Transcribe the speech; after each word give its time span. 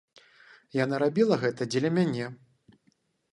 Яна 0.83 0.95
рабіла 1.03 1.35
гэта 1.43 1.67
дзеля 1.75 1.93
мяне. 1.99 2.25